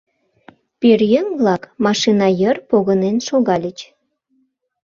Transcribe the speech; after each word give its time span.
Пӧръеҥ-влак 0.79 1.63
машина 1.85 2.27
йыр 2.39 2.57
погынен 2.69 3.17
шогальыч. 3.27 3.79